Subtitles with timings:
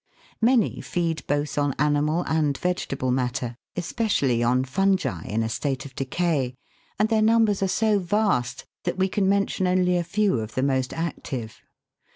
[0.41, 3.95] Many feed both on animal and vegetable matter, especi Fig.
[3.95, 3.95] 43.
[3.95, 4.41] BURYING BEETLES.
[4.43, 6.55] ally on fungi in a state of decay,
[6.97, 10.63] and their numbers are so vast that we can mention only a few of the
[10.63, 11.61] most active.